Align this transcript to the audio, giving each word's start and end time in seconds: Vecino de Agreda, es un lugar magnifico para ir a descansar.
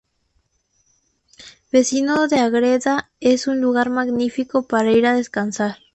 Vecino 1.71 2.27
de 2.27 2.39
Agreda, 2.39 3.11
es 3.19 3.45
un 3.45 3.61
lugar 3.61 3.91
magnifico 3.91 4.65
para 4.65 4.91
ir 4.91 5.05
a 5.05 5.13
descansar. 5.13 5.77